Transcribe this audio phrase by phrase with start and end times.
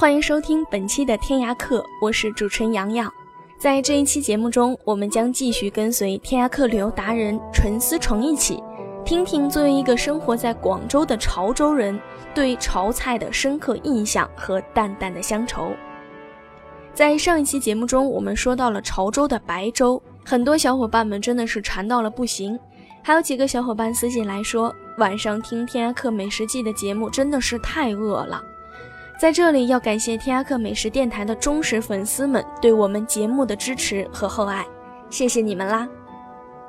[0.00, 3.12] 欢迎收听本期的天涯客，我是主持人洋洋。
[3.58, 8.62] 在这一期节目中，我们将继续跟随天涯客旅游达人陈思成一起，
[9.04, 12.00] 听听作为一个生活在广州的潮州人
[12.32, 15.72] 对潮菜的深刻印象和淡淡的乡愁。
[16.94, 22.56] 在上一期节目中，我们说到了潮州的白粥，很多小伙伴们真的是馋到了不行，
[23.02, 28.40] 还有几个小伙伴私信来说，晚上听天涯客美食记的节目真的是太饿了。
[29.18, 34.64] 在这里要感谢天涯客美食电台的忠实粉丝们对我们节目的支持和厚爱，
[35.10, 35.88] 谢谢你们啦！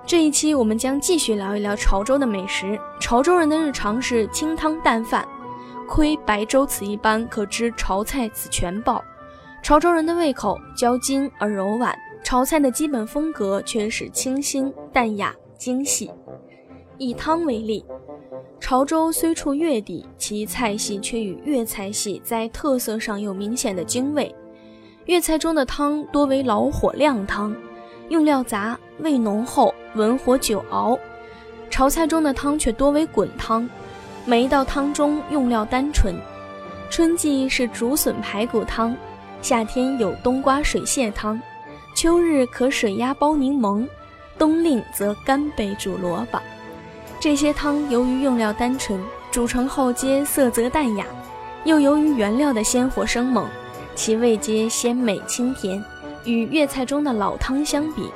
[0.03, 2.80] 这一期我们将继续聊一聊潮州的美食。
[3.00, 5.23] 潮州人的日常是清汤淡饭，
[5.88, 9.03] 窥白粥此一般，可知潮菜此全报。
[9.61, 16.09] 潮州人的胃口娇筋而柔婉，潮菜的基本风格却是清新淡雅精细。
[16.97, 17.86] 以汤为例。
[18.59, 24.33] 潮州虽处粤地，其菜系却与粤菜系在特色上有明显的泾渭。
[25.05, 27.55] 粤菜中的汤多为老火靓汤，
[28.09, 30.95] 用料杂，味浓厚，文火久熬；
[31.69, 33.67] 潮菜中的汤却多为滚汤，
[34.25, 36.15] 每一道汤中用料单纯。
[36.91, 38.95] 春季是竹笋排骨汤，
[39.41, 41.41] 夏天有冬瓜水蟹汤，
[41.95, 43.87] 秋日可水鸭煲柠檬，
[44.37, 46.39] 冬令则干贝煮萝卜。
[47.20, 48.98] 这些汤由于用料单纯，
[49.30, 51.06] 煮成后皆色泽淡雅，
[51.66, 53.45] 又由于原料的鲜活生猛，
[53.94, 55.84] 其味皆鲜美清甜。
[56.23, 58.09] 与粤菜中的老汤相比，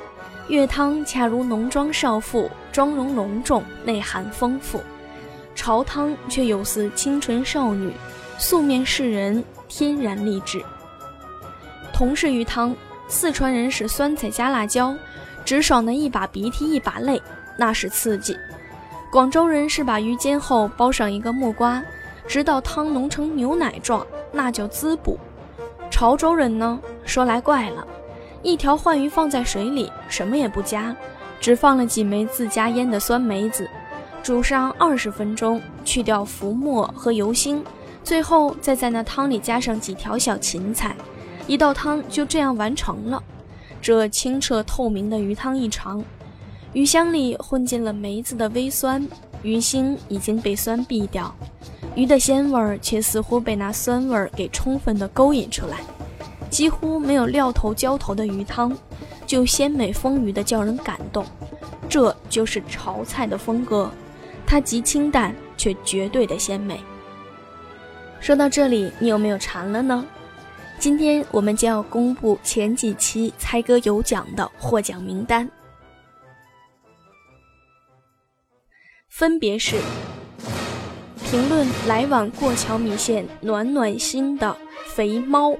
[0.48, 4.80] 粤汤恰如浓妆少妇，妆容隆重，内涵丰富；
[5.54, 7.92] 潮汤却有似清纯少女，
[8.38, 10.62] 素面示人，天然丽质。
[11.92, 12.74] 同是鱼汤，
[13.06, 14.94] 四川人是酸菜加辣椒，
[15.44, 17.20] 直爽的一把鼻涕一把泪，
[17.58, 18.34] 那是刺激。
[19.14, 21.80] 广州人是把鱼煎后包上一个木瓜，
[22.26, 25.16] 直到汤浓成牛奶状，那叫滋补。
[25.88, 27.86] 潮州人呢，说来怪了，
[28.42, 30.96] 一条鲩鱼放在水里，什么也不加，
[31.38, 33.70] 只放了几枚自家腌的酸梅子，
[34.20, 37.62] 煮上二十分钟，去掉浮沫和油腥，
[38.02, 40.96] 最后再在那汤里加上几条小芹菜，
[41.46, 43.22] 一道汤就这样完成了。
[43.80, 46.02] 这清澈透明的鱼汤一尝。
[46.74, 49.06] 鱼香里混进了梅子的微酸，
[49.42, 51.32] 鱼腥已经被酸避掉，
[51.94, 55.78] 鱼的鲜味儿却似乎被那酸味儿给充分的勾引出来，
[56.50, 58.76] 几乎没有料头浇头的鱼汤，
[59.24, 61.24] 就鲜美丰腴的叫人感动。
[61.88, 63.88] 这就是潮菜的风格，
[64.44, 66.80] 它极清淡却绝对的鲜美。
[68.18, 70.04] 说到这里，你有没有馋了呢？
[70.80, 75.48] 今天我们将要公布前几期猜歌有奖的获奖名单。
[79.16, 79.76] 分别是。
[81.24, 84.56] 评论来碗过桥米线暖暖心的
[84.92, 85.56] 肥猫，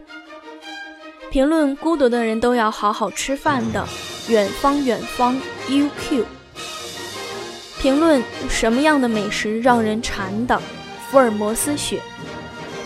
[1.30, 3.86] 评论孤独的人都要好好吃饭的。
[4.28, 5.40] 远方远方。
[5.68, 6.24] UQ，
[7.78, 8.20] 评论
[8.50, 10.60] 什么样的美食让人馋的。
[11.08, 12.02] 福尔摩斯雪。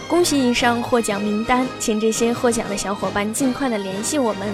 [0.07, 4.47] 恭喜以上获奖名单，请这些获奖的小伙伴尽快的联系我们，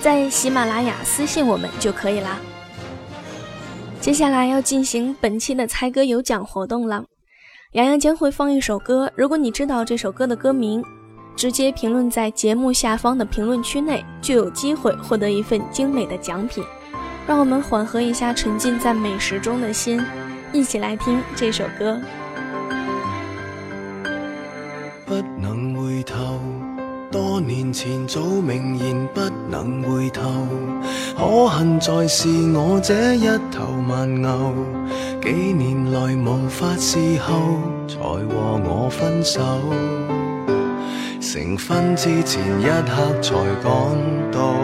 [0.00, 2.38] 在喜马拉雅私信我们就可以啦。
[4.06, 7.04] 接下来要进行本期的猜歌有奖活动了，
[7.72, 10.80] 洋洋将会放一首歌，如果你知道这首歌的歌名，
[11.34, 16.62] 直接评论在节目下方的评论区内，就有机会获得一份精美的奖品。
[17.26, 20.00] 让我们缓和一下沉浸在美食中的心，
[20.52, 22.00] 一起来听这首歌。
[25.04, 26.40] 不能回头。
[27.08, 30.22] 多年前早明言不能回头，
[31.18, 34.52] 可恨在是我这一头慢牛，
[35.22, 37.58] 几年来无法侍候，
[37.88, 39.40] 才和我分手。
[41.18, 43.34] 成婚之前一刻才
[43.64, 43.72] 赶
[44.30, 44.54] 到，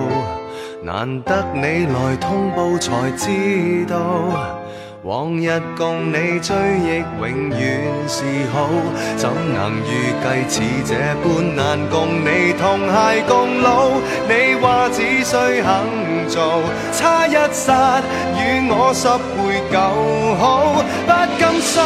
[0.83, 4.62] 难得你来通报才知道。
[5.05, 8.23] 往日共你追忆永远是
[8.53, 8.69] 好，
[9.17, 10.95] 怎能预计似这
[11.25, 13.91] 般难共你同偕共老？
[14.29, 16.63] 你话只需肯做，
[16.93, 18.01] 差一刹
[18.37, 21.83] 与我十倍够好，不甘心，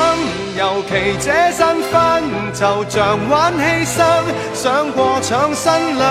[0.58, 2.22] 尤其这身份
[2.52, 4.04] 就像玩牺牲，
[4.52, 6.04] 想过抢新娘，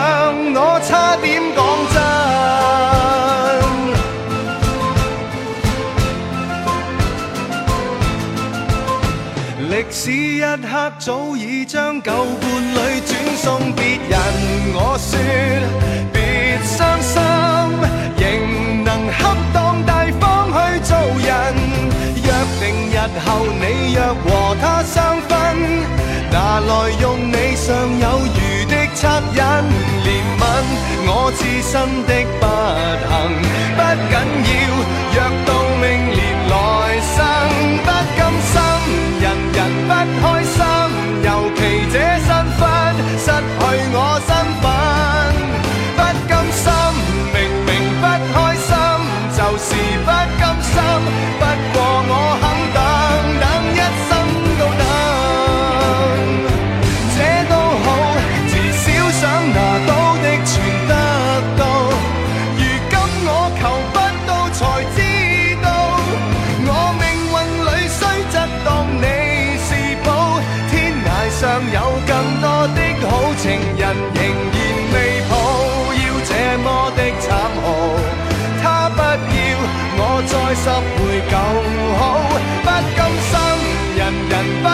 [0.55, 1.63] 我差点讲
[1.93, 3.34] 真。
[9.69, 12.43] 历史一刻早已将旧伴
[12.75, 14.13] 侣转送别人，
[14.73, 15.17] 我说
[16.13, 17.19] 别伤心，
[18.17, 21.27] 仍能恰当大方去做人。
[22.21, 22.27] 约
[22.59, 22.93] 定日
[23.25, 23.63] 后你
[23.95, 25.31] 若和他相分，
[26.31, 26.71] 拿来
[27.01, 29.01] 用你尚有余的恻
[29.33, 29.41] 隐
[30.05, 30.07] 怜
[30.39, 30.41] 悯
[31.07, 31.73] 我自身
[32.05, 32.43] 的不
[33.09, 33.13] 幸，
[33.75, 33.79] 不
[34.11, 34.13] 紧
[34.45, 34.74] 要，
[80.65, 81.37] 十倍更
[81.99, 82.01] 好，
[82.63, 82.67] 不
[82.97, 83.31] 甘心，
[83.97, 84.33] 人人
[84.63, 84.67] 不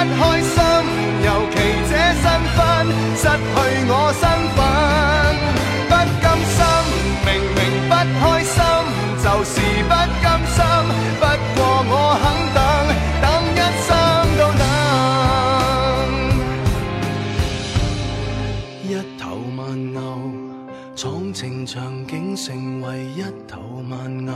[21.02, 24.32] 闖情場竟成為一頭慢牛，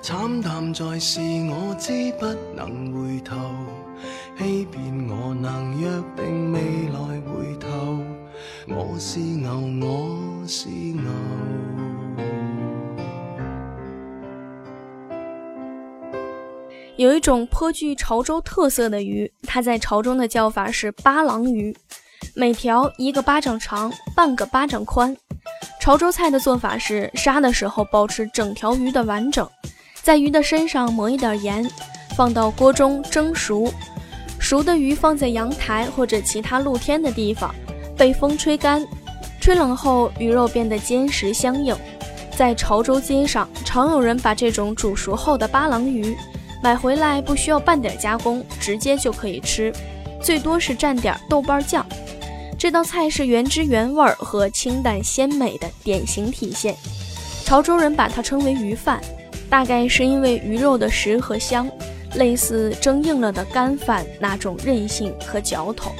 [0.00, 3.34] 慘淡在是我知不能回頭，
[4.38, 6.60] 欺騙我能約定未
[6.90, 7.98] 來回頭，
[8.68, 9.50] 我是牛，
[9.84, 11.10] 我是牛。
[16.94, 21.76] 有一种颇具潮州特色的鱼，它在潮中的叫法是巴郎鱼，
[22.36, 25.16] 每条一个巴掌长，半个巴掌宽。
[25.84, 29.46] 潮州菜的做法是杀的时候保持整条鱼的完整，
[30.00, 31.70] 在鱼的身上抹一点盐，
[32.16, 33.70] 放到锅中蒸熟。
[34.38, 37.54] 熟的鱼放在阳台或者其他露天的地方，
[37.98, 38.82] 被风吹干，
[39.42, 41.76] 吹冷后鱼肉变得坚实相硬。
[42.34, 46.16] 在潮州街上，常有人把这种煮熟后的巴郎鱼。
[46.62, 49.70] 买回来不需要半点加工，直接就可以吃，
[50.18, 51.84] 最多是蘸点豆瓣酱。
[52.64, 56.74] 这道菜是原汁原味儿和清淡鲜美的典型体现。
[57.44, 59.02] 潮州人把它称为鱼饭，
[59.50, 61.70] 大概是因为鱼肉的实和香，
[62.14, 65.92] 类似蒸硬了的干饭那种韧性和嚼头。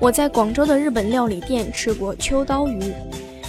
[0.00, 2.92] 我在广州的日本料理店吃过秋刀鱼，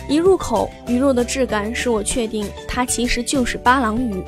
[0.07, 4.23] 一入口，鱼肉的质感使我确定它其实就是巴郎鱼。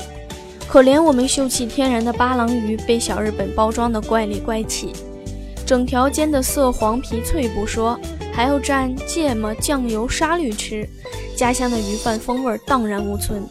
[0.67, 4.91] 可怜我们秀气天然的巴郎鱼被小日本包装的怪里怪气，
[5.65, 7.99] 整条煎的色黄皮脆不说，
[8.33, 10.87] 还要蘸芥末、酱油、沙律吃，
[11.37, 13.47] 家乡的鱼饭风味荡然无存。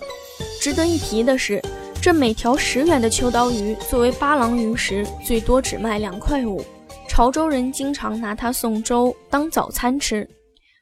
[0.60, 1.62] 值得一提的是，
[2.00, 6.64] 这每条十元的秋刀鱼作为巴郎鱼食，最多只卖两块五。
[7.08, 10.28] 潮州人经常拿它送粥当早餐吃。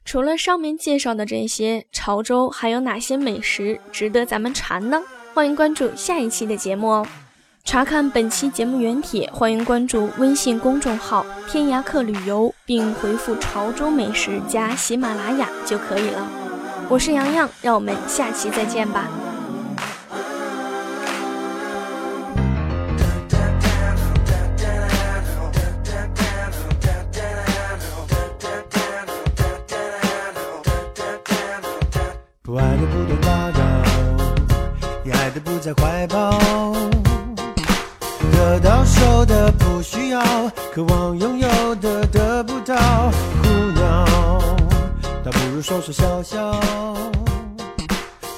[0.03, 5.01] 除了上面介绍的这些，潮州还有哪些美食值得咱们馋呢？
[5.33, 7.07] 欢迎关注下一期的节目哦！
[7.63, 16.27] 查看本期节目原帖，欢迎关注微信公众号“天涯客旅游”，并回复“潮州美食”加喜马拉雅就可以了。
[16.89, 19.07] 我是洋洋，让我们下期再见吧。
[32.41, 33.61] 不爱的不多打扰，
[35.05, 36.37] 也爱的不再怀抱。
[38.41, 40.19] 得到手的不需要，
[40.73, 42.75] 渴望拥有的得不到，
[43.43, 44.39] 苦恼，
[45.23, 46.59] 倒不如说说笑笑。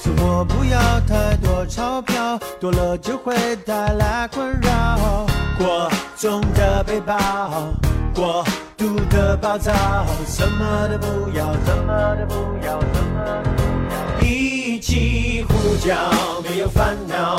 [0.02, 3.34] 生活不要太多钞票，多了就会
[3.64, 5.24] 带来困扰。
[5.56, 7.16] 过重的背包，
[8.14, 8.44] 过
[8.76, 9.72] 度的暴躁，
[10.26, 13.64] 什么都不要，什么都不要，什么都不
[14.20, 14.28] 要。
[14.28, 15.96] 一起呼叫，
[16.46, 17.38] 没有烦恼，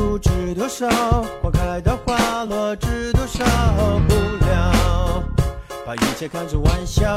[0.00, 0.88] 不知多少？
[1.42, 3.44] 花开到花落知多少？
[4.08, 4.14] 不
[4.46, 5.22] 了，
[5.86, 7.14] 把一切看作玩笑。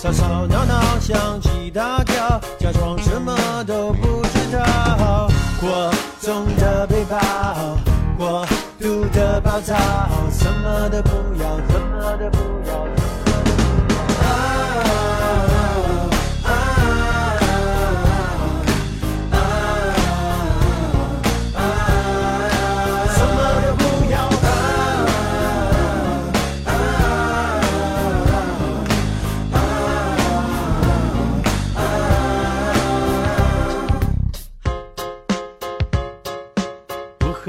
[0.00, 3.32] 吵吵闹闹，相机大叫，假装什么
[3.64, 5.28] 都不知道。
[5.60, 7.16] 过重的背包，
[8.16, 8.44] 过
[8.80, 9.76] 度的暴躁，
[10.30, 11.56] 什么都不要，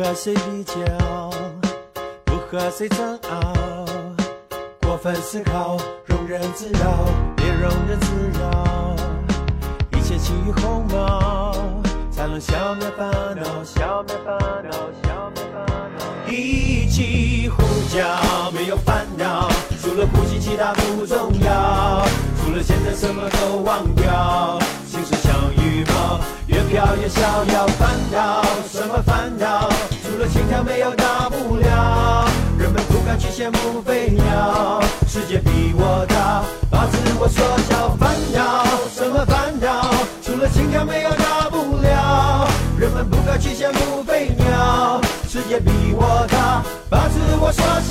[0.01, 0.73] 和谁比较，
[2.23, 3.85] 不和谁争拗，
[4.81, 5.77] 过分思考，
[6.07, 8.95] 庸人自扰，别庸人自扰，
[9.91, 11.51] 一切起于鸿毛，
[12.09, 14.71] 才能消灭烦恼，消灭烦恼，
[15.03, 16.31] 消灭烦恼。
[16.31, 17.61] 一起呼
[17.93, 19.49] 叫，没有烦恼，
[19.81, 22.05] 除了呼吸其他不重要，
[22.41, 27.67] 除了现在什么都忘掉，心事像羽毛，越飘越逍遥。
[27.77, 27.98] 烦
[33.19, 37.89] 去羡慕飞鸟，世界比我大，把自我缩小。
[37.99, 39.93] 烦恼什么烦恼？
[40.23, 42.47] 除了心跳没有大不了。
[42.77, 47.88] 人们不该去羡慕飞鸟，世界比我大，把自我缩小。